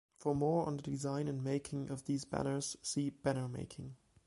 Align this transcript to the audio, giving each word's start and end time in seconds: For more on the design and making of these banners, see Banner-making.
For 0.17 0.33
more 0.33 0.65
on 0.65 0.77
the 0.77 0.81
design 0.81 1.27
and 1.27 1.43
making 1.43 1.91
of 1.91 2.05
these 2.05 2.25
banners, 2.25 2.75
see 2.81 3.11
Banner-making. 3.11 3.97